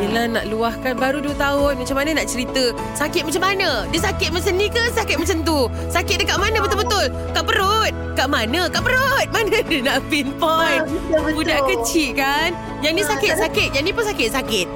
Yelah 0.00 0.24
nak 0.30 0.44
luahkan 0.46 0.96
Baru 0.96 1.20
2 1.20 1.36
tahun. 1.36 1.72
Macam 1.76 1.96
mana 1.96 2.10
nak 2.14 2.26
cerita? 2.26 2.72
Sakit 2.94 3.22
macam 3.22 3.42
mana? 3.42 3.84
Dia 3.88 4.00
sakit 4.02 4.28
macam 4.30 4.52
ni 4.54 4.66
ke 4.66 4.82
Sakit 4.90 5.16
macam 5.16 5.36
tu? 5.42 5.58
Sakit 5.88 6.16
dekat 6.18 6.36
mana 6.36 6.56
betul-betul? 6.58 7.06
Kat 7.30 7.44
perut. 7.44 7.92
Kat 8.12 8.26
mana? 8.26 8.66
Kat 8.66 8.80
perut. 8.80 9.26
Mana 9.36 9.60
dia 9.62 9.80
nak 9.80 10.00
pinpoint? 10.08 10.84
Betul-betul. 10.84 11.36
Budak 11.36 11.60
kecil 11.66 12.08
kan? 12.12 12.50
Yang 12.80 12.92
ni 12.92 13.02
Ah, 13.02 13.08
sakit-sakit 13.10 13.68
Yang 13.72 13.84
ni 13.84 13.92
pun 13.92 14.04
sakit-sakit 14.04 14.66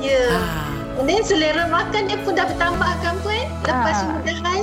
ya. 0.00 0.24
Ah. 0.32 0.68
And 0.96 1.06
then 1.06 1.20
selera 1.20 1.64
makan 1.66 2.08
dia 2.08 2.16
pun 2.18 2.32
dah 2.32 2.44
bertambah 2.44 2.90
kan 3.00 3.14
Puan 3.20 3.44
lepas 3.62 3.94
Ah. 3.94 4.04
pembedahan 4.10 4.62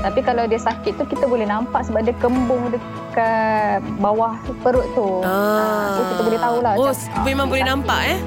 Tapi 0.00 0.20
kalau 0.20 0.44
dia 0.44 0.58
sakit 0.58 0.92
tu 0.94 1.04
kita 1.06 1.24
boleh 1.24 1.46
nampak 1.46 1.86
sebab 1.86 2.02
dia 2.02 2.14
kembung 2.16 2.70
dekat 2.70 3.78
bawah 3.98 4.34
perut 4.58 4.86
tu. 4.92 5.22
Ah. 5.22 5.94
so 5.94 6.00
kita 6.04 6.22
boleh 6.24 6.40
tahulah. 6.40 6.72
Oh 6.74 6.86
macam, 6.88 7.06
ah, 7.08 7.22
memang 7.22 7.46
dia 7.46 7.52
boleh 7.52 7.62
sakit. 7.62 7.72
nampak 7.72 8.00
eh 8.04 8.18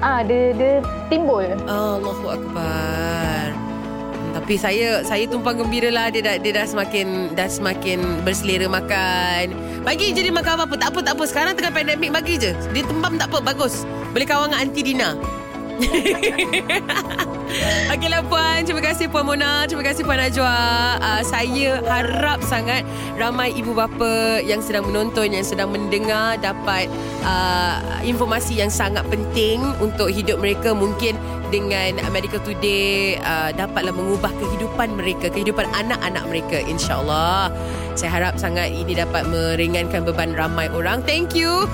Ah 0.00 0.24
dia 0.24 0.56
dia 0.56 0.80
timbul. 1.12 1.44
Allahu 1.68 2.32
Akbar 2.32 3.52
Hmm, 4.30 4.36
tapi 4.36 4.54
saya 4.56 5.00
saya 5.04 5.24
tumpang 5.28 5.58
gembira 5.60 5.88
lah 5.88 6.06
dia 6.12 6.20
dah 6.20 6.36
dia 6.36 6.52
dah 6.52 6.66
semakin 6.68 7.36
dah 7.36 7.48
semakin 7.48 8.24
berselera 8.24 8.68
makan. 8.68 9.52
Bagi 9.84 10.12
je 10.12 10.24
dia 10.24 10.32
makan 10.32 10.60
apa-apa. 10.60 10.76
Tak 10.76 10.88
apa 10.92 11.00
tak 11.04 11.14
apa. 11.16 11.24
Sekarang 11.28 11.52
tengah 11.56 11.72
pandemik 11.72 12.12
bagi 12.12 12.36
je. 12.36 12.52
Dia 12.72 12.84
tembam 12.84 13.16
tak 13.16 13.32
apa 13.32 13.44
bagus. 13.44 13.88
Boleh 14.12 14.28
kawan 14.28 14.52
dengan 14.52 14.60
Aunty 14.64 14.82
Dina. 14.84 15.39
Okeylah 17.92 18.22
Puan 18.28 18.60
Terima 18.62 18.82
kasih 18.84 19.08
Puan 19.08 19.24
Mona 19.26 19.64
Terima 19.64 19.82
kasih 19.82 20.04
Puan 20.04 20.20
Najwa. 20.20 20.54
Uh, 21.00 21.22
Saya 21.24 21.80
harap 21.88 22.44
sangat 22.44 22.84
Ramai 23.16 23.56
ibu 23.56 23.72
bapa 23.72 24.44
Yang 24.44 24.70
sedang 24.70 24.84
menonton 24.88 25.32
Yang 25.32 25.56
sedang 25.56 25.72
mendengar 25.72 26.36
Dapat 26.38 26.88
uh, 27.24 27.80
Informasi 28.04 28.60
yang 28.60 28.70
sangat 28.70 29.04
penting 29.08 29.60
Untuk 29.80 30.12
hidup 30.12 30.40
mereka. 30.40 30.76
Mungkin 30.76 31.16
dengan 31.50 31.98
Medical 32.14 32.38
Today 32.46 33.18
uh, 33.18 33.50
Dapatlah 33.50 33.90
mengubah 33.90 34.30
kehidupan 34.30 34.94
mereka 34.94 35.26
Kehidupan 35.32 35.66
anak-anak 35.74 36.24
mereka 36.30 36.62
InsyaAllah 36.62 37.50
Saya 37.98 38.22
harap 38.22 38.38
sangat 38.38 38.70
Ini 38.70 39.02
dapat 39.06 39.26
meringankan 39.26 40.06
beban 40.06 40.36
ramai 40.36 40.70
orang. 40.70 41.02
Thank 41.02 41.34
you 41.34 41.66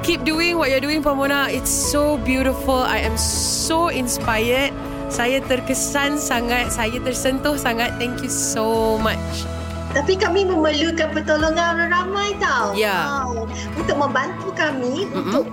Keep 0.00 0.24
doing 0.24 0.56
what 0.56 0.72
you're 0.72 0.80
doing 0.80 1.04
Puan 1.04 1.20
Mona 1.20 1.52
It's 1.52 1.70
so 1.70 2.16
beautiful 2.24 2.80
I 2.80 3.04
am 3.04 3.16
so 3.20 3.92
inspired 3.92 4.72
Saya 5.10 5.42
terkesan 5.42 6.22
sangat, 6.22 6.70
saya 6.70 7.02
tersentuh 7.02 7.58
sangat. 7.58 7.98
Thank 7.98 8.22
you 8.22 8.30
so 8.30 8.94
much. 9.02 9.42
Tapi 9.90 10.14
kami 10.14 10.46
memerlukan 10.46 11.10
pertolongan 11.10 11.74
orang 11.74 11.90
ramai 11.90 12.30
tau. 12.38 12.70
Ya. 12.78 13.26
Wow. 13.26 13.50
Untuk 13.74 13.98
membantu 13.98 14.54
kami 14.54 15.10
Mm-mm. 15.10 15.26
untuk 15.26 15.44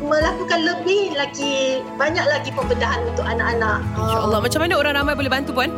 melakukan 0.00 0.64
lebih 0.64 1.12
lagi 1.12 1.84
banyak 2.00 2.24
lagi 2.24 2.56
pembedahan 2.56 3.04
untuk 3.12 3.28
anak-anak. 3.28 3.84
InsyaAllah. 4.00 4.40
Macam 4.40 4.60
mana 4.64 4.74
orang 4.80 4.94
ramai 4.96 5.12
boleh 5.12 5.30
bantu 5.30 5.50
puan? 5.52 5.70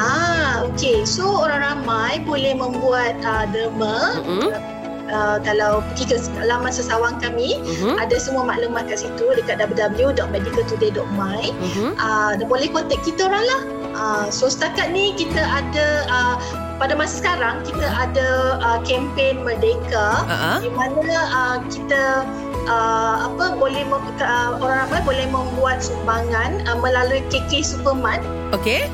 Ah, 0.00 0.64
okey. 0.72 1.04
So 1.04 1.44
orang 1.44 1.60
ramai 1.60 2.24
boleh 2.24 2.56
membuat 2.56 3.20
uh, 3.28 3.44
derma. 3.52 4.24
Mm-mm. 4.24 4.73
Uh, 5.04 5.36
kalau 5.44 5.84
pergi 5.92 6.04
ke 6.12 6.16
laman 6.40 6.72
sesawang 6.72 7.20
kami, 7.20 7.60
Mhm. 7.60 8.00
ada 8.00 8.16
semua 8.16 8.40
maklumat 8.42 8.88
kat 8.88 9.04
situ 9.04 9.26
dekat 9.36 9.60
www.medicaltoday.my. 9.60 11.44
Mhm. 11.52 11.88
uh, 11.96 12.32
dan 12.36 12.46
boleh 12.48 12.68
kontak 12.68 13.00
kita 13.04 13.28
orang 13.28 13.44
lah. 13.44 13.60
Uh, 13.94 14.26
so 14.26 14.50
setakat 14.50 14.90
ni 14.90 15.14
kita 15.14 15.38
ada 15.38 15.86
uh, 16.10 16.34
pada 16.82 16.98
masa 16.98 17.22
sekarang 17.22 17.62
kita 17.62 17.86
ada 17.86 18.26
uh, 18.58 18.78
kempen 18.82 19.46
Merdeka 19.46 20.26
Uh-huh. 20.26 20.58
di 20.58 20.70
mana 20.74 21.06
uh, 21.30 21.56
kita 21.70 22.26
uh, 22.66 23.30
apa 23.30 23.56
boleh 23.56 23.84
mem, 23.86 24.02
uh, 24.20 24.58
orang 24.60 24.88
ramai 24.88 25.00
boleh 25.04 25.26
membuat 25.28 25.80
sumbangan 25.84 26.64
uh, 26.68 26.76
melalui 26.78 27.20
KK 27.32 27.64
Supermart 27.64 28.20
Okay. 28.54 28.86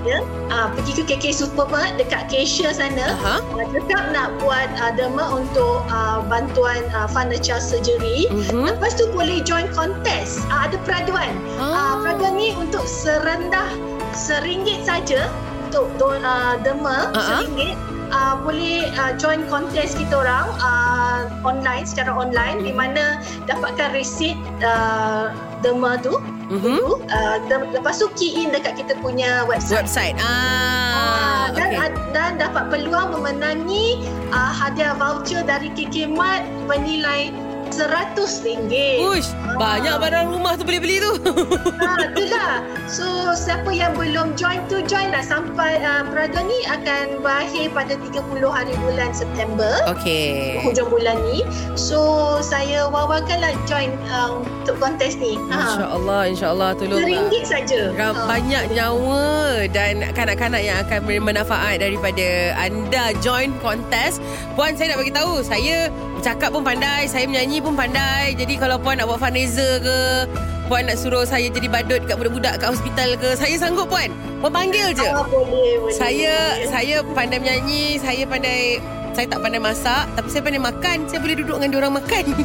uh, 0.49 0.73
pergi 0.73 1.03
ke 1.03 1.03
KK 1.05 1.25
Supermart 1.37 2.01
dekat 2.01 2.33
cashier 2.33 2.73
sana 2.73 3.13
Aha. 3.21 3.45
uh, 3.45 3.67
cakap 3.77 4.09
nak 4.11 4.33
buat 4.41 4.69
uh, 4.81 4.93
derma 4.97 5.37
untuk 5.37 5.85
uh, 5.93 6.25
bantuan 6.27 6.81
uh, 6.97 7.05
fund 7.05 7.31
child 7.45 7.61
surgery 7.61 8.27
Mhm. 8.31 8.77
Lepas 8.77 8.97
tu 8.97 9.11
boleh 9.13 9.43
join 9.45 9.69
kontes. 9.75 10.41
Uh, 10.49 10.67
ada 10.69 10.77
peraduan. 10.87 11.33
Ah. 11.61 11.67
Uh, 11.67 11.95
peraduan 12.05 12.35
ni 12.39 12.49
untuk 12.57 12.85
serendah 12.87 13.69
seringgit 14.17 14.83
saja 14.87 15.29
untuk 15.69 15.87
don, 16.01 16.23
uh, 16.25 16.57
derma 16.63 17.11
ah. 17.15 17.43
seringgit. 17.43 17.77
Uh, 18.11 18.35
boleh 18.43 18.91
uh, 18.99 19.15
join 19.15 19.47
kontes 19.47 19.95
kita 19.95 20.11
orang 20.13 20.51
uh, 20.59 21.31
online 21.47 21.87
secara 21.87 22.11
online 22.11 22.59
di 22.61 22.75
mana 22.75 23.23
dapatkan 23.47 23.95
resit 23.95 24.35
uh, 24.61 25.31
derma 25.63 25.95
tu 25.97 26.19
Mhm. 26.51 26.59
dulu 26.75 26.99
uh, 27.07 27.37
de- 27.47 27.71
lepas 27.71 27.95
tu 27.95 28.11
key 28.19 28.35
in 28.35 28.51
dekat 28.51 28.75
kita 28.75 28.99
punya 28.99 29.47
website 29.47 29.87
Website. 29.87 30.19
Ah. 30.19 31.55
Dan, 31.55 31.71
Okay. 31.71 31.91
dan 32.11 32.31
dapat 32.37 32.67
peluang 32.69 33.15
memenangi 33.15 34.03
uh, 34.31 34.51
hadiah 34.51 34.99
voucher 34.99 35.47
dari 35.47 35.71
KK 35.71 36.11
Mart 36.11 36.43
bernilai 36.67 37.31
RM100. 37.77 38.75
Ush, 39.01 39.31
banyak 39.57 39.95
barang 39.97 40.27
rumah 40.27 40.59
tu 40.59 40.65
boleh 40.67 40.81
beli 40.81 40.97
tu. 40.99 41.13
ha, 41.85 42.03
itulah. 42.03 42.65
So, 42.91 43.07
siapa 43.33 43.71
yang 43.71 43.95
belum 43.95 44.35
join 44.35 44.67
tu, 44.67 44.83
join 44.85 45.15
lah. 45.15 45.23
Sampai 45.23 45.79
uh, 45.79 46.03
peraduan 46.11 46.51
ni 46.51 46.59
akan 46.67 47.23
berakhir 47.23 47.71
pada 47.71 47.95
30 47.95 48.43
hari 48.43 48.75
bulan 48.83 49.11
September. 49.15 49.71
Okay. 49.87 50.59
Hujung 50.67 50.91
bulan 50.91 51.23
ni. 51.31 51.47
So, 51.79 52.01
saya 52.43 52.91
wawakanlah 52.91 53.55
join 53.65 53.95
uh, 54.11 54.43
untuk 54.43 54.77
kontes 54.83 55.15
ni. 55.17 55.39
Insya 55.39 55.87
Ha. 55.87 55.95
Allah, 55.95 56.21
insya 56.27 56.47
Allah 56.51 56.75
tolonglah. 56.75 57.31
RM1 57.31 57.45
saja. 57.47 57.81
Ha. 57.95 58.07
Banyak 58.27 58.65
nyawa 58.75 59.25
dan 59.71 60.03
kanak-kanak 60.17 60.63
yang 60.65 60.79
akan 60.83 60.99
bermanfaat 61.07 61.79
daripada 61.79 62.57
anda 62.59 63.15
join 63.23 63.55
kontes. 63.63 64.19
Puan 64.59 64.75
saya 64.75 64.95
nak 64.97 64.99
bagi 65.05 65.15
tahu, 65.15 65.45
saya 65.45 65.93
bercakap 66.21 66.53
pun 66.53 66.61
pandai, 66.61 67.09
saya 67.09 67.25
menyanyi 67.25 67.65
pun 67.65 67.73
pandai. 67.73 68.37
Jadi 68.37 68.61
kalau 68.61 68.77
puan 68.77 69.01
nak 69.01 69.09
buat 69.09 69.17
fundraiser 69.17 69.81
ke, 69.81 70.29
puan 70.69 70.85
nak 70.85 71.01
suruh 71.01 71.25
saya 71.25 71.49
jadi 71.49 71.65
badut 71.73 72.05
kat 72.05 72.21
budak-budak 72.21 72.61
kat 72.61 72.77
hospital 72.77 73.17
ke, 73.17 73.33
saya 73.41 73.57
sanggup 73.57 73.89
puan. 73.89 74.13
Puan 74.45 74.53
panggil 74.53 74.93
je. 74.93 75.09
Ah, 75.09 75.25
boleh, 75.25 75.81
boleh. 75.81 75.97
Saya 75.97 76.61
saya 76.69 77.01
pandai 77.17 77.41
menyanyi, 77.41 77.97
saya 77.97 78.29
pandai 78.29 78.85
saya 79.17 79.27
tak 79.27 79.43
pandai 79.43 79.59
masak 79.65 80.05
tapi 80.13 80.29
saya 80.29 80.45
pandai 80.45 80.61
makan. 80.61 81.09
Saya 81.09 81.25
boleh 81.25 81.41
duduk 81.41 81.57
dengan 81.57 81.73
diorang 81.73 81.97
makan. 81.97 82.25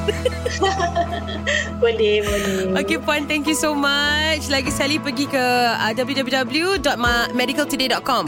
Boleh, 1.75 2.23
boleh. 2.23 2.71
Okay 2.81 2.97
Puan, 2.97 3.29
thank 3.29 3.45
you 3.45 3.53
so 3.53 3.75
much. 3.75 4.47
Lagi 4.49 4.73
sekali 4.73 4.97
pergi 4.97 5.29
ke 5.29 5.45
uh, 5.75 5.91
www.medicaltoday.com 5.93 8.25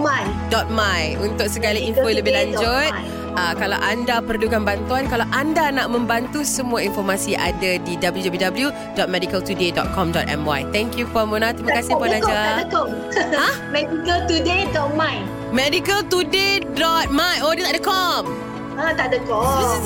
Mai. 0.00 0.24
.my 0.70 1.18
untuk 1.18 1.50
segala 1.50 1.74
info 1.76 2.06
lebih 2.06 2.30
lanjut. 2.32 2.94
Uh, 3.34 3.50
kalau 3.58 3.74
anda 3.82 4.22
perlukan 4.22 4.62
bantuan, 4.62 5.10
kalau 5.10 5.26
anda 5.34 5.66
nak 5.74 5.90
membantu, 5.90 6.46
semua 6.46 6.78
informasi 6.78 7.34
ada 7.34 7.82
di 7.82 7.98
www.medicaltoday.com.my. 7.98 10.60
Thank 10.70 10.94
you 10.94 11.10
Puan 11.10 11.34
Mona. 11.34 11.50
Terima 11.50 11.74
kasih 11.74 11.98
Puan 11.98 12.14
Tak 12.14 12.22
Najah. 12.22 12.46
ada 12.62 12.70
kom. 12.70 12.94
Ha? 13.10 13.58
Medicaltoday.my. 13.74 15.16
Medicaltoday.my. 15.50 17.34
Oh, 17.42 17.58
dia 17.58 17.66
tak 17.66 17.74
ada 17.74 17.82
com. 17.82 18.22
Ha, 18.74 18.90
tak 18.94 19.06
ada 19.14 19.22
kom. 19.26 19.82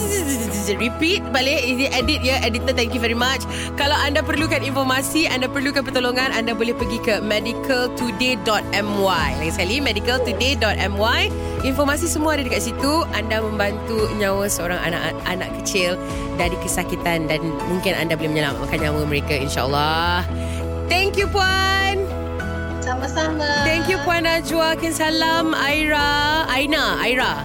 Repeat 0.68 1.24
balik 1.32 1.64
Ini 1.64 1.88
edit 1.96 2.20
ya 2.20 2.44
Editor 2.44 2.76
thank 2.76 2.92
you 2.92 3.00
very 3.00 3.16
much 3.16 3.40
Kalau 3.80 3.96
anda 3.96 4.20
perlukan 4.20 4.60
informasi 4.60 5.24
Anda 5.28 5.48
perlukan 5.48 5.80
pertolongan 5.80 6.32
Anda 6.32 6.52
boleh 6.52 6.76
pergi 6.76 7.00
ke 7.00 7.20
medicaltoday.my 7.24 9.28
Lagi 9.40 9.52
sekali 9.52 9.80
medicaltoday.my 9.80 11.47
Informasi 11.66 12.06
semua 12.06 12.38
ada 12.38 12.42
dekat 12.46 12.70
situ. 12.70 12.92
Anda 13.14 13.42
membantu 13.42 14.06
nyawa 14.18 14.46
seorang 14.46 14.78
anak 14.78 15.14
anak 15.26 15.50
kecil 15.60 15.98
Dari 16.38 16.54
kesakitan 16.62 17.26
Dan 17.26 17.42
mungkin 17.66 17.98
anda 17.98 18.14
boleh 18.14 18.30
menyelamatkan 18.30 18.78
nyawa 18.78 19.02
mereka 19.06 19.34
InsyaAllah. 19.34 20.22
Thank 20.86 21.18
you 21.18 21.26
Puan. 21.28 22.06
Sama-sama. 22.80 23.44
Thank 23.66 23.90
you 23.90 23.98
Puan 24.06 24.24
Najwa. 24.24 24.78
Kin 24.78 24.94
salam 24.94 25.52
Aira. 25.52 26.46
Aina 26.48 26.96
Aira. 27.02 27.42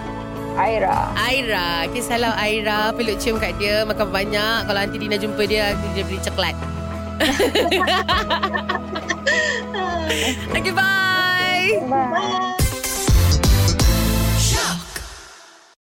Aira. 0.54 1.10
Aira. 1.18 1.90
Okay 1.90 2.02
salam 2.02 2.32
Aira. 2.38 2.94
Peluk 2.94 3.18
cium 3.18 3.42
kat 3.42 3.58
dia. 3.58 3.82
Makan 3.82 4.08
banyak. 4.14 4.70
Kalau 4.70 4.78
nanti 4.78 4.96
Dina 4.96 5.18
jumpa 5.18 5.44
dia 5.44 5.74
Dia 5.92 6.02
beli 6.06 6.22
coklat. 6.22 6.54
Okay 10.54 10.72
bye. 10.72 11.80
Bye. 11.90 12.10
Bye. 12.10 12.64